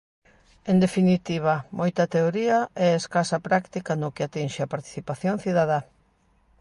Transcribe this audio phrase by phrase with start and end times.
[0.71, 5.79] En definitiva, moita teoría e escasa práctica no que atinxe á participación cidadá.